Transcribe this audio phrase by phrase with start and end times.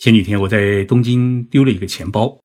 [0.00, 2.40] 前几天我在东京丢了一个钱包，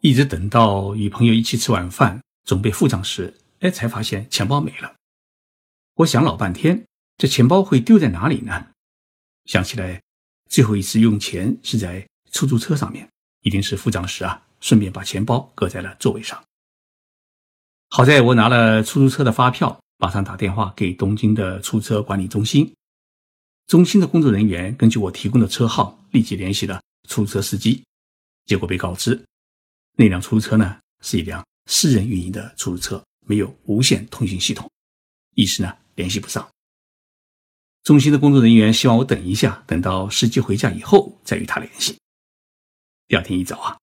[0.00, 4.94] 一直等到与朋友一起吃晚饭，准备付账时，哎，才发现钱包没了。
[5.96, 6.86] 我想老半天，
[7.18, 8.64] 这钱包会丢在哪里呢？
[9.46, 10.00] 想起来，
[10.48, 13.08] 最后一次用钱是在出租车上面，
[13.40, 16.40] 一定是付账时啊，顺便把钱包搁在了座位上。
[17.88, 22.72] 好在我拿了出租车的发票，马上打电话给东京的出租车管理中心，
[23.66, 26.80] 中心的工作人员根据我提供的车号，立即联系了。
[27.08, 27.84] 出租车司机，
[28.46, 29.22] 结果被告知，
[29.96, 34.70] 那辆出租车呢是一辆私人运营的出租车，没有无线通讯系统，
[35.34, 36.48] 一时呢联系不上。
[37.82, 41.98] 中心的工作人员希望我等一下，等到司机回家以后再与他联系。
[43.08, 43.78] 第二天一早啊，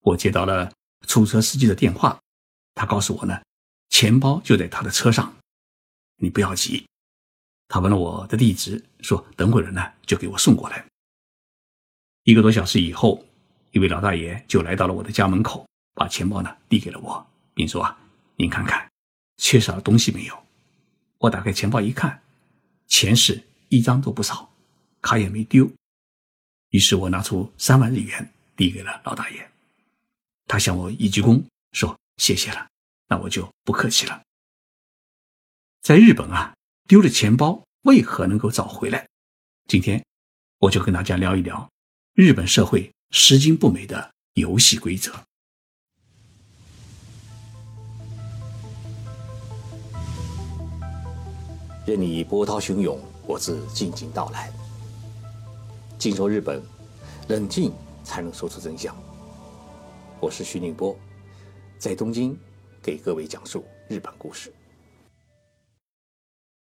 [0.00, 0.70] 我接到了
[1.06, 2.20] 出租车司机的电话，
[2.74, 3.40] 他告诉我呢，
[3.88, 5.34] 钱包就在他的车上，
[6.16, 6.84] 你不要急。
[7.68, 10.86] 他问了我的地址，说等会儿呢就给我送过来。
[12.26, 13.24] 一个多小时以后，
[13.70, 17.24] 一位老大爷就来到了我的家门口，把钱包呢递给了我，
[17.54, 17.96] 并说：“啊，
[18.34, 18.90] 您看看，
[19.36, 20.36] 缺少东西没有？”
[21.18, 22.20] 我打开钱包一看，
[22.88, 24.52] 钱是一张都不少，
[25.00, 25.70] 卡也没丢。
[26.70, 29.48] 于是我拿出三万日元递给了老大爷，
[30.48, 31.40] 他向我一鞠躬，
[31.70, 32.66] 说：“谢谢了，
[33.06, 34.20] 那我就不客气了。”
[35.80, 36.56] 在日本啊，
[36.88, 39.06] 丢了钱包为何能够找回来？
[39.68, 40.04] 今天
[40.58, 41.70] 我就跟大家聊一聊。
[42.16, 45.12] 日本社会拾金不昧的游戏规则。
[51.86, 54.50] 任你波涛汹涌，我自静静到来。
[55.98, 56.62] 静说日本，
[57.28, 57.70] 冷静
[58.02, 58.96] 才能说出真相。
[60.18, 60.98] 我是徐宁波，
[61.76, 62.34] 在东京
[62.82, 64.50] 给各位讲述日本故事。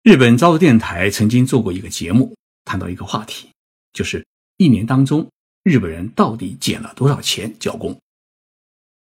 [0.03, 2.35] 日本朝日电台曾经做过一个节目，
[2.65, 3.51] 谈到一个话题，
[3.93, 4.27] 就是。
[4.59, 5.31] 一年当中，
[5.65, 7.99] 日本人到底捡了多少钱交工？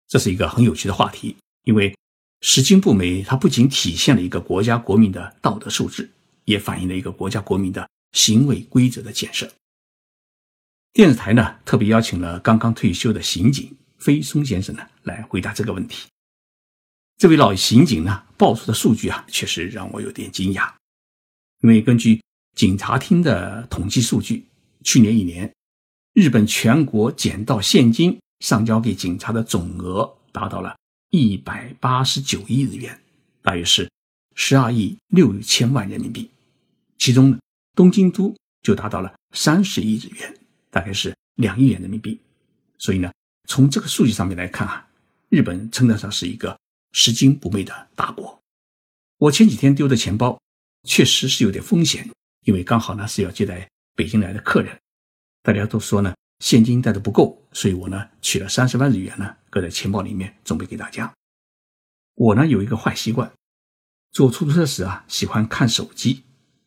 [0.08, 1.95] 这是一个很有趣的话题，因为
[2.42, 6.09] 拾金不昧，它不仅体现了一个国家国民的道德素质，
[6.44, 9.50] 也反映了一个国家国民的行为规则的建设。
[10.91, 16.07] 电视台呢，特别邀请了刚刚退休的刑警飞松先生呢，来回答这个问题。
[17.18, 20.74] 这位老刑警呢，报出的数据啊，确实让我有点惊讶，
[21.62, 22.22] 因为根据
[22.56, 24.46] 警察厅的统计数据。
[24.88, 25.53] 去年一年，
[26.14, 30.78] 日本全国捡到现金上交给警察的总额达到了
[31.09, 32.98] 一百八十九亿日元，
[33.42, 33.92] 大约是
[34.36, 36.31] 十二亿六千万人民币。
[36.98, 37.38] 其中呢，
[37.75, 40.34] 东京都就达到了三十亿日元，
[40.70, 42.18] 大概是两亿元人民币。
[42.78, 43.12] 所以呢，
[43.50, 44.88] 从这个数据上面来看啊，
[45.28, 46.58] 日本称得上是一个
[46.94, 48.40] 拾金不昧的大国。
[49.18, 50.42] 我前几天丢的钱包
[50.88, 52.09] 确实是有点风险，
[52.46, 53.69] 因为刚好呢是要接待。
[53.97, 54.80] 北京来的客人，
[55.41, 61.12] 大家都说呢，现金带的不够，所以我呢取了三十万日元呢，搁在钱包里面，准备给大家。
[62.13, 63.34] 我呢有一个坏习惯，
[64.12, 66.24] 坐出租车时啊，喜欢看手机。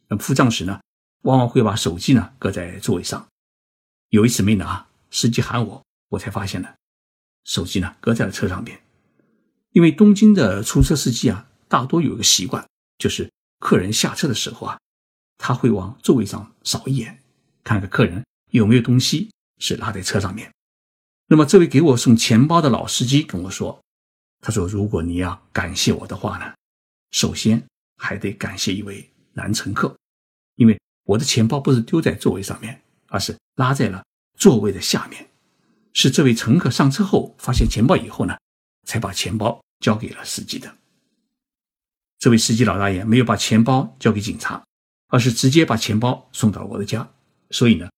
[0.09, 0.81] 那付账时呢，
[1.23, 3.29] 往往会把手机呢搁在座位上。
[4.09, 6.75] 有一次没拿，司机喊我，我才发现呢，
[7.45, 8.83] 手机呢搁在了车上边。
[9.71, 13.31] 因为东京的出租车司机啊，大多有一个习惯，就是
[13.61, 14.77] 客人下车的时候啊。
[15.43, 17.20] 他会往座位上扫一眼，
[17.63, 20.53] 看看客人有没有东西是落在车上面。
[21.27, 23.81] 那么，这位给我送钱包的老司机跟我说
[24.43, 26.53] ：“他说，如果你要感谢我的话呢，
[27.13, 27.65] 首先
[27.97, 29.97] 还得感谢一位男乘客，
[30.57, 34.05] 因为我的钱包不是丢在座位上面，而是拉在了
[34.37, 35.29] 座位的下面。
[35.93, 38.37] 是这位乘客上车后发现钱包以后呢，
[38.87, 40.77] 才把钱包交给了司机的。
[42.19, 44.63] 这位司机老大爷没有把钱包交给警察。”
[45.13, 47.13] 而是直接把钱包送到了我的家，
[47.51, 47.91] 所以呢，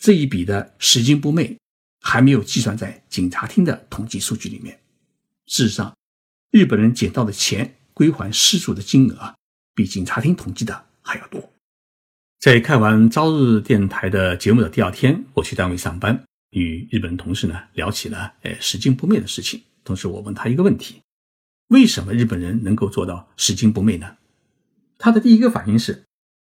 [0.00, 1.58] 这一笔的拾金不昧
[2.00, 4.80] 还没有计算在警察厅的统计数据里面。
[5.46, 5.96] 事实上，
[6.50, 9.34] 日本人捡到的钱归还失主的金额啊，
[9.74, 11.52] 比警察厅统计的还要多。
[12.38, 19.62] 在看完朝日电台的节目的第二天，我去单位上班，与日本同事呢聊起了呃拾金不昧的事情。
[19.84, 21.02] 同时，我问他一个问题：
[21.68, 24.16] 为什么日本人能够做到拾金不昧呢？
[24.96, 26.04] 他的第一个反应是。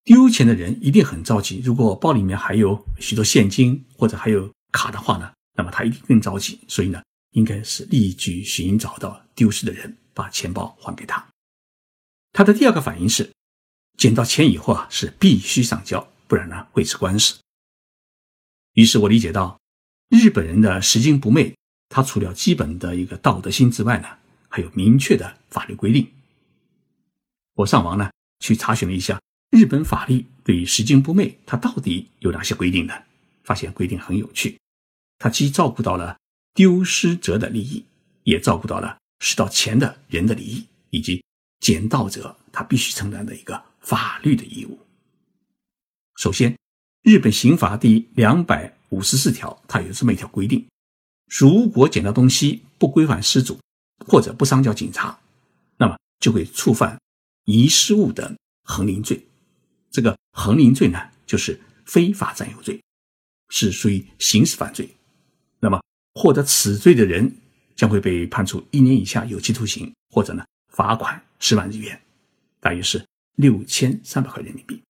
[0.03, 1.61] 丢钱的人一定很着急。
[1.63, 6.59] 如果包里面还有许多现金或者还有卡的话呢，那么他一定更着急。
[6.67, 7.01] 所以呢，
[7.31, 11.25] 应该是立即寻找到丢失的人，把钱包还给他。
[12.33, 13.31] 他的第二个反应是，
[13.97, 17.39] 捡到钱以后啊，是必须上交，不然呢会吃官司。
[18.73, 19.59] 于是我理解到，
[20.09, 21.55] 日本人的拾金不昧，
[21.87, 24.07] 他除了基本的一个道德心之外呢，
[24.49, 26.11] 还有明确的法律规定。
[27.53, 28.09] 我上网呢
[28.39, 29.21] 去查询了一下。
[29.53, 33.03] 日本法律对于拾金不昧，它到底有哪些规定呢？
[33.43, 34.57] 发现规定很有趣。
[35.19, 36.17] 它既照顾到了
[36.55, 37.85] 丢失者的利益，
[38.23, 41.23] 也照顾到了拾到钱的人的利益，以及
[41.59, 44.79] 捡到者他必须承担的一个法律的义务。
[46.15, 46.57] 首先，
[47.03, 50.65] 日本刑法第两百五十四条，它有这么一条规定：
[51.29, 53.59] 如果捡到东西不归还失主，
[54.07, 55.19] 或者不上交警察，
[55.77, 56.99] 那么就会触犯
[57.45, 59.23] 遗失物等横领罪。
[59.93, 62.81] 这个横领罪呢，就是非法占有罪，
[63.49, 64.89] 是属于刑事犯罪。
[65.59, 65.79] 那么
[66.15, 67.31] 获得此罪的人
[67.75, 70.43] 将会被判处一年以下有期徒刑，或者呢
[70.73, 72.01] 罚款十万日元，
[72.59, 73.05] 大约是
[73.35, 74.81] 六千三百块人民币。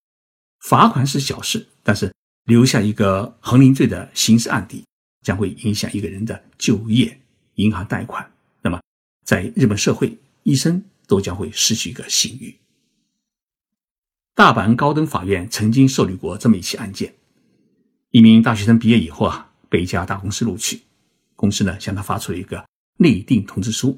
[0.60, 2.10] 罚款是小事，但是
[2.44, 4.86] 留下一个横领罪的刑事案底，
[5.20, 7.20] 将会影响一个人的就业、
[7.56, 8.26] 银行贷款。
[8.62, 8.80] 那么，
[9.26, 12.56] 在日本社会，一生都将会失去一个信誉。
[14.36, 17.14] 大阪高等法院曾经受理过这么一起案件：
[18.10, 20.80] 一名大学生毕业以后啊，被一家大公司录取，
[21.36, 22.66] 公司呢向他发出了一个
[22.98, 23.96] 内定通知书。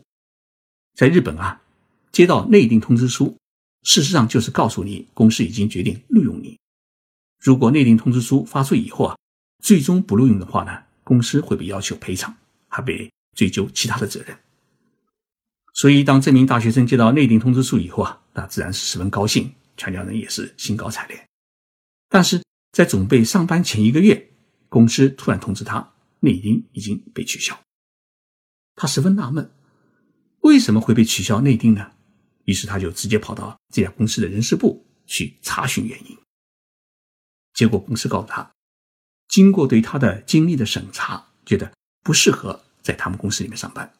[0.94, 1.62] 在日本啊，
[2.12, 3.34] 接到内定通知书。
[3.82, 6.58] 事实上，就是告诉你，公司已经决定录用你。
[7.40, 9.16] 如果内定通知书发出以后啊，
[9.62, 12.36] 最终不录用的话呢，公司会被要求赔偿，
[12.68, 14.36] 还被追究其他的责任。
[15.72, 21.26] 所以，当这名大学生接到内定通知书以后啊，那自然是十分高兴，全家人也是兴高采烈。
[22.08, 22.42] 但是
[22.72, 24.30] 在准备上班前一个月，
[24.68, 27.58] 公司突然通知他，内定已经被取消。
[28.74, 29.50] 他十分纳闷，
[30.40, 31.92] 为什么会被取消内定呢？
[32.44, 36.16] 于是他就直接跑到这家公司的人事部去查询原因。
[37.54, 38.52] 结果公司告诉他，
[39.28, 41.72] 经过对他的经历的审查，觉得
[42.02, 43.92] 不适合在他们公司里面上班。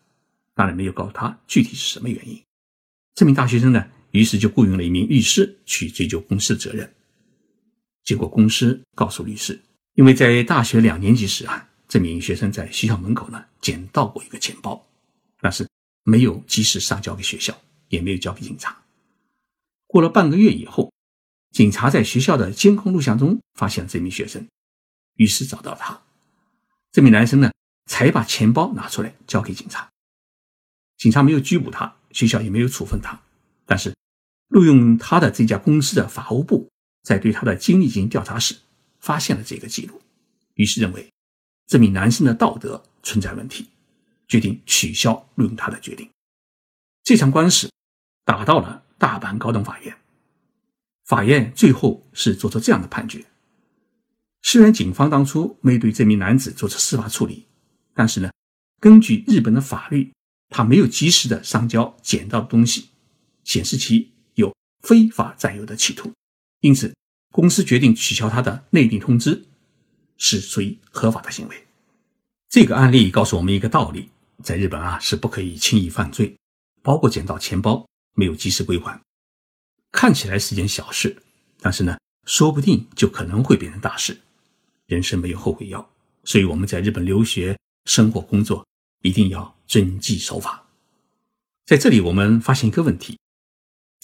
[0.55, 2.41] 当然没有告诉他具体是什么原因。
[3.15, 6.91] 这名大学生呢，于是就雇佣了一名律师去追究公司的责任。
[8.03, 9.61] 结果公司告诉律师，
[9.95, 14.85] 因为在大学两年级时啊，这名学生在学校门口呢捡到过一个钱包，
[15.41, 15.69] 但是
[16.05, 17.57] 没有及时上交给学校。
[17.89, 18.77] 也没有交给警察。
[19.87, 20.93] 过了半个月以后，
[21.53, 24.45] 警察在学校的监控录像中发现了这名学生，
[25.15, 26.03] 于是找到他。
[26.91, 27.53] 这名男生呢，
[27.89, 29.89] 才把钱包拿出来交给警察。
[30.99, 33.17] 警察没有拘捕他，学校也没有处分他。
[33.65, 33.95] 但是，
[34.49, 36.71] 录用他的这家公司的法务部
[37.03, 38.57] 在对他的经历进行调查时，
[39.01, 40.01] 发现了这个记录，
[40.55, 41.13] 于是认为
[41.67, 43.69] 这名男生的道德存在问题，
[44.29, 46.09] 决定取消录用他的决定。
[47.03, 47.71] 这场官司。
[48.27, 49.97] 打到了大阪高等法院，
[51.05, 53.25] 法院最后是做出这样的判决：
[54.43, 57.47] 虽然警方当初没对这名男子做出司法处理，
[57.95, 58.33] 但是呢，
[58.81, 60.13] 根据日本的法律，
[60.49, 62.89] 他没有及时的上交捡到的东西，
[63.45, 64.16] 显示其
[64.87, 66.13] 非法占有的企图，
[66.61, 66.95] 因此
[67.33, 69.45] 公司决定取消他的内定通知，
[70.17, 71.67] 是属于合法的行为。
[72.49, 74.11] 这个案例告诉我们一个道理：
[74.43, 76.37] 在日本啊，是不可以轻易犯罪，
[76.83, 77.85] 包括捡到钱包。
[78.19, 78.99] 没有及时归还，
[79.93, 81.15] 看起来是件小事，
[81.61, 84.19] 但是呢，说不定就可能会变成大事。
[84.87, 85.87] 人生没有后悔药，
[86.25, 88.67] 所以我们在日本留学、生活、工作
[89.03, 90.67] 一定要遵纪守法。
[91.67, 93.19] 在这里，我们发现一个问题：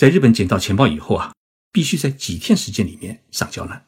[0.02, 1.32] 在日本捡到钱包以后啊，
[1.70, 3.82] 必须在几天时间里面上交呢？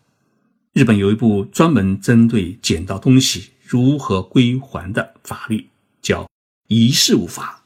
[0.73, 6.23] 日本有一部专门针对捡到东西如何归还的法律，叫
[6.69, 7.65] 《遗失物法》。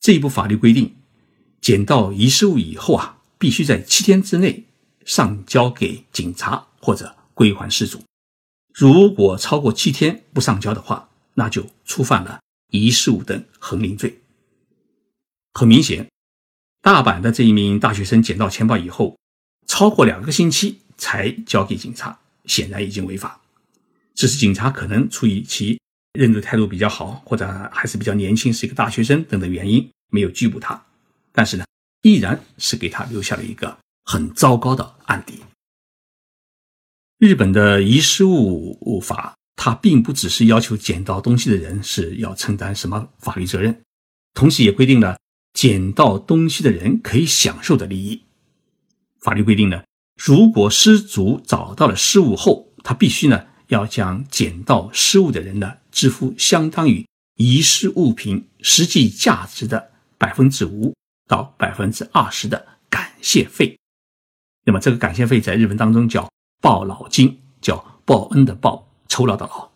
[0.00, 0.94] 这一部法律规定。
[1.60, 4.64] 捡到遗失物以后啊，必须在七天之内
[5.04, 8.02] 上交给警察或者归还失主。
[8.72, 12.40] 如果超过七天不上交的话，那就触犯了
[12.70, 14.22] 遗失物等横领罪。
[15.52, 16.10] 很明显，
[16.82, 19.16] 大阪的这一名大学生捡到钱包以后，
[19.68, 23.40] 超过两个星期才交给警察，显然已经违法。
[24.16, 25.80] 只是警察可能出于其
[26.12, 30.84] 认罪态度比较好，或者还是比较年轻，是一个大学生等等原因，没有拘捕他。
[31.30, 31.64] 但是呢，
[32.02, 35.38] 依然是给他留下了一个很糟糕的案底。
[37.18, 43.80] 日本的遗失物法，它并不只是要求捡到东西的人是要承担什么法律责任，
[44.34, 45.16] 同时也规定了
[45.52, 48.22] 捡到东西的人可以享受的利益。
[49.20, 49.82] 法律规定呢，
[50.16, 57.06] 如果失主找到了失物后，他必须呢要将捡到失物的人呢支付相当于
[57.36, 60.94] 遗失物品实际价值的百分之五。
[61.28, 63.78] 到百分之二十的感谢费，
[64.66, 66.30] 那么这个感谢费在日本当中叫
[66.60, 69.70] 报劳金，叫报恩的报，酬劳的劳。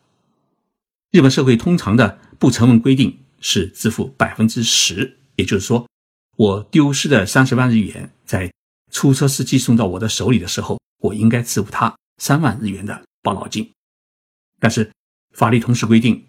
[1.13, 5.89] 日本社会通常的不成文规定是支付百分之十，也就是说，
[6.37, 8.53] 我丢失的三十万日元在
[8.91, 13.71] 出租车司机送到我的手里的时候，我应该支付他三万日元的报老金。
[14.59, 14.91] 但是
[15.35, 16.27] 法律同时规定，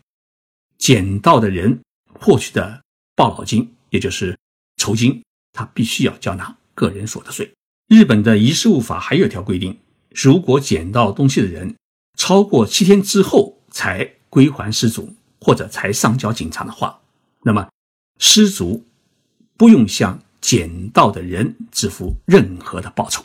[0.78, 1.80] 捡到的人
[2.20, 2.84] 获取的
[3.16, 4.38] 报老金，也就是
[4.76, 5.24] 酬金，
[5.54, 7.52] 他必须要交纳个人所得税。
[7.88, 11.76] 日本的遗失物法还有一条规定，如果捡到东西的人
[12.18, 17.00] 超过七天之后才归还失主，或者才上交警察的话，
[17.44, 17.70] 那么
[18.20, 18.86] 失主
[19.58, 23.24] 不用向捡到的人支付任何的报酬。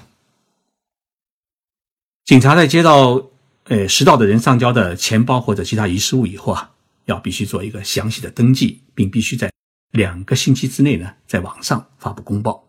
[2.24, 3.30] 警察在接到
[3.64, 6.72] 呃拾到的人上交的钱包或者其他遗失物以后啊，
[7.04, 9.52] 要必须做一个详细的登记，并必须在
[9.90, 12.66] 两个星期之内呢，在网上发布公报。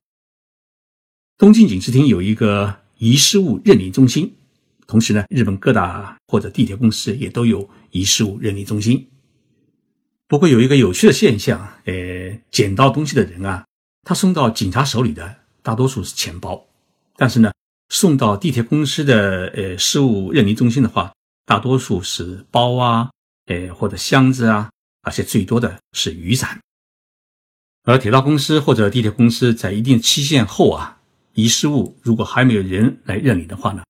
[1.37, 4.35] 东京警视厅有一个遗失物认领中心，
[4.87, 9.07] 同时呢，日本各大或者地铁公司也都有遗失物认领中心。
[10.33, 13.63] 不过有一个有趣的现象，呃，捡到东西的人啊，
[14.01, 16.65] 他送到警察手里的大多数是钱包，
[17.15, 17.53] 但是呢，
[17.89, 21.13] 送到地铁公司的呃失物认领中心的话，
[21.45, 23.11] 大多数是包啊，
[23.45, 24.71] 呃或者箱子啊，
[25.03, 26.59] 而且最多的是雨伞。
[27.83, 30.97] 而铁道公司或者地铁公司在一定期限后啊。
[31.35, 33.83] 遗失物如果还没有人来认领的话呢，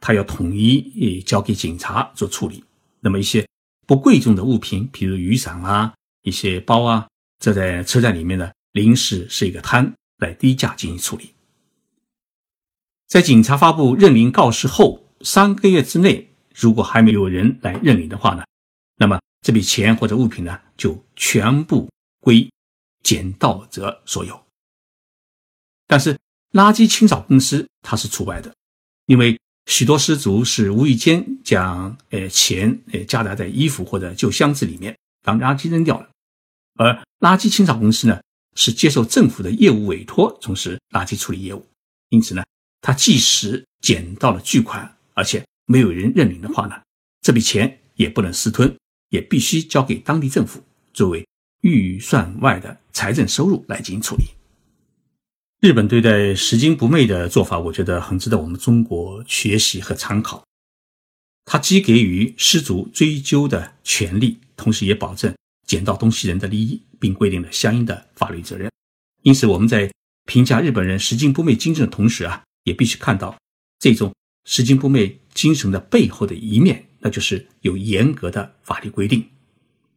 [0.00, 2.64] 他要统一交给警察做处理。
[3.00, 3.46] 那么一些
[3.90, 7.08] 不贵重的物品，比如雨伞啊、一些包啊，
[7.40, 11.34] 这在车站里面呢临时是一个摊来低价进行处理。
[13.08, 18.44] 在警察发布认领告示后三个月之内，如果还没有人来认领的话呢，
[18.94, 22.48] 那么这笔钱或者物品呢就全部归
[23.02, 24.40] 捡到者所有。
[25.88, 26.16] 但是。
[26.52, 28.52] 垃圾清扫公司它是除外的，
[29.06, 29.38] 因为
[29.70, 36.08] 许多失足是无意间将呃钱呃夹杂在衣服或者旧箱子里面当垃圾扔掉了，
[36.74, 38.20] 而垃圾清扫公司呢
[38.56, 41.64] 是接受政府的业务委托从事垃圾处理业务，
[42.08, 42.42] 因此呢，
[42.80, 46.74] 他即使捡到了巨款，而且没有人认领的话呢，
[47.22, 48.76] 这笔钱也不能私吞，
[49.10, 50.60] 也必须交给当地政府
[50.92, 51.24] 作为
[51.60, 54.24] 预算外的财政收入来进行处理。
[55.60, 60.42] 日本对待拾金不昧的做法，我觉得很值得我们中国学习和参考。
[61.44, 65.34] 它既给予失主追究的权利，同时也保证
[65.66, 68.70] 捡到东西人的利益，并规定了相应的法律责任。
[69.20, 69.92] 因此，我们在
[70.24, 73.36] 评价日本人拾金不昧精神的同时啊，也必须看到
[73.78, 74.14] 这种
[74.46, 79.28] 拾金不昧精神的背后的一面，那就是有严格的法律规定，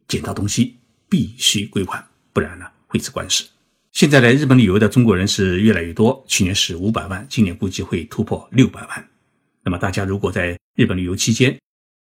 [0.08, 0.76] 捡到东西
[1.08, 3.46] 必须归还，不然呢会吃官司。
[3.94, 9.08] 现在来日本旅游的中国人是越来越多，去年是五百万，今年估计会突破六百万。
[9.62, 11.56] 那么大家如果在日本旅游期间，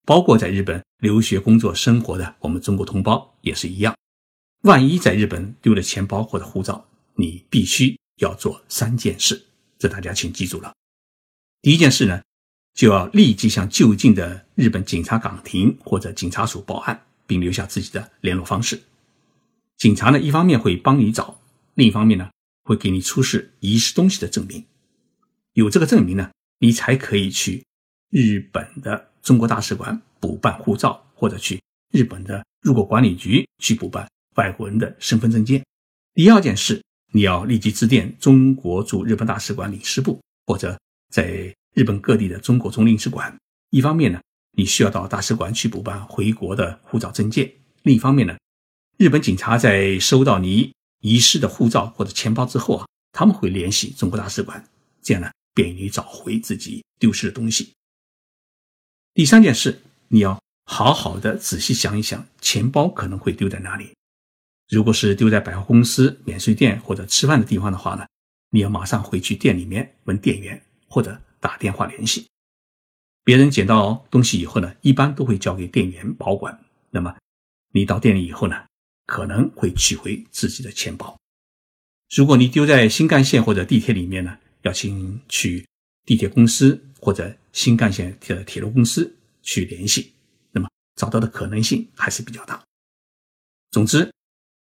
[0.06, 3.94] 包括在日本留学、工作、生活的我们中国同胞也是一样，
[4.62, 9.44] 万一在日本丢了钱包或者护照，你必须要做三件事，
[9.78, 10.74] 这大家请记住了。
[11.62, 12.22] 第一件事呢，
[12.74, 18.82] 就要立即向就近的日本警察岗亭或者警察署报案，并留下自己的联络方式。
[19.78, 21.42] 警察呢，一方面会帮你找。
[21.75, 22.30] 另一方面呢，
[22.63, 24.63] 会给你出示遗失东西的证明，
[25.53, 27.65] 有这个证明呢，你才可以去
[28.12, 31.60] 日本的中国大使馆补办护照，或者去
[31.92, 35.63] 日本的入国管理局去补办外国人的身份证件。
[36.13, 36.80] 第二件事，
[37.12, 43.36] 你要立即致电中国驻日本大使馆领事部，或者在日本各地的中国总领事馆。
[43.72, 44.22] 一方面呢，
[44.56, 47.48] 你需要到大使馆去补办回国的护照证件；
[47.82, 48.38] 另一方面呢，
[48.98, 50.72] 日本警察在收到你。
[51.03, 54.65] 遗失的护照或者钱包之后啊，他们会联系中国大使馆，
[55.01, 57.74] 这样呢便于你找回自己丢失的东西。
[59.13, 63.93] 第三件事，你要好好的仔细想一想，钱包可能会丢在哪里。
[64.69, 68.07] 如果是丢在百货公司、免税店或者吃饭的地方的话呢，
[68.51, 72.25] 你要马上回去店里面问店员或者打电话联系。
[73.25, 76.57] 别人捡到东西以后呢，一般都会交给店员保管。
[76.89, 77.13] 那么
[77.74, 78.55] 你到店里以后呢？
[79.05, 81.17] 可能会取回自己的钱包。
[82.15, 85.65] 如果你丢在新干线或者地铁里面呢，要请去
[86.05, 90.13] 地铁公司或者新干线的铁路公司去联系，
[90.51, 92.63] 那么找到的可能性还是比较大。
[93.72, 94.13] 总之，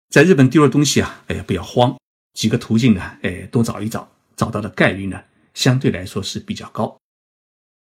[0.09, 1.95] 在日本丢了东西啊，哎呀不要慌，
[2.33, 5.23] 几个途径呢，哎多找一找，找到的概率呢
[5.53, 6.99] 相对来说是比较高。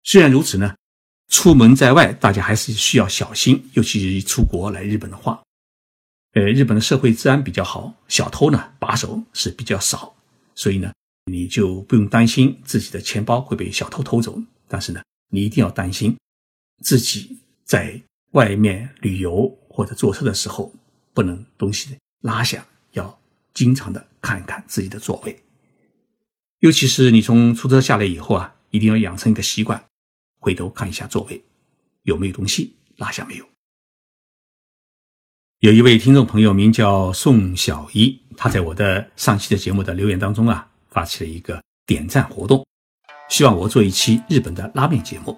[0.04, 0.76] 虽然如此呢，
[1.30, 5.42] 出门在外大家还是需要小心，尤其是出国来日本的话。
[6.36, 10.14] 呃，日本的社会治安比较好，小偷呢把手是比较少，
[10.54, 10.92] 所以呢，
[11.32, 14.38] 你就不用担心自己的钱包会被小偷偷走。
[14.68, 16.18] 但是呢，你一定要担心
[16.84, 18.02] 自己在
[18.32, 20.74] 外面旅游或者坐车的时候，
[21.14, 23.18] 不能东西拉下，要
[23.54, 25.42] 经常的看一看自己的座位。
[26.60, 29.82] 尤其是你从出租车下来以后啊，一定要养成一个习惯，
[30.42, 31.42] 回头看一下座位
[32.04, 33.46] 有没有东西拉下没有。
[35.66, 42.64] 有一位听众朋友名叫宋小一，他在我的上期的节目的留言当中啊，发起了一个点赞活动，
[43.30, 45.36] 希望我做一期日本的拉面节目。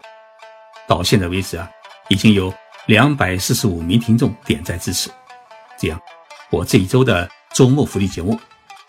[0.85, 1.71] 到现在为止啊，
[2.09, 2.53] 已经有
[2.87, 5.09] 两百四十五名听众点赞支持。
[5.79, 5.97] 这样，
[6.51, 8.37] 我这一周的周末福利节目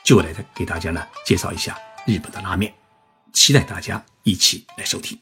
[0.02, 2.75] 就来给大家呢介绍一下日本的拉面，
[3.33, 5.16] 期待大家一起来收听。